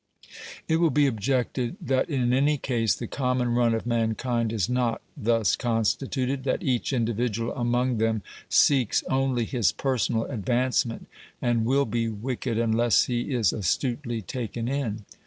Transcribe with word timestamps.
It 0.67 0.77
will 0.77 0.89
be 0.89 1.05
objected 1.05 1.75
that 1.79 2.09
in 2.09 2.33
any 2.33 2.57
case 2.57 2.95
the 2.95 3.05
common 3.05 3.49
run 3.53 3.75
of 3.75 3.85
mankind 3.85 4.51
is 4.51 4.67
not 4.67 4.99
thus 5.15 5.55
constituted, 5.55 6.43
that 6.43 6.63
each 6.63 6.91
individual 6.91 7.53
among 7.53 7.99
them 7.99 8.23
seeks 8.49 9.03
only 9.11 9.45
his 9.45 9.71
personal 9.71 10.25
advancement 10.25 11.05
and 11.39 11.65
will 11.67 11.85
be 11.85 12.09
wicked 12.09 12.57
unless 12.57 13.03
he 13.05 13.31
is 13.31 13.53
astutely 13.53 14.23
taken 14.23 14.67
in. 14.67 15.05